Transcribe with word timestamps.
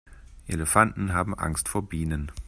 Elefanten 0.47 1.13
haben 1.13 1.37
Angst 1.37 1.69
vor 1.69 1.87
Bienen. 1.87 2.31